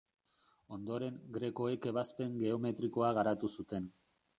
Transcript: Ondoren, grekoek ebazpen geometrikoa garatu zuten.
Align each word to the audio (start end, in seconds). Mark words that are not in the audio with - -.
Ondoren, 0.77 1.21
grekoek 1.37 1.87
ebazpen 1.95 2.43
geometrikoa 2.43 3.17
garatu 3.23 3.57
zuten. 3.59 3.97